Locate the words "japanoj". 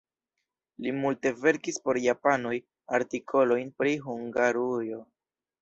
2.05-2.55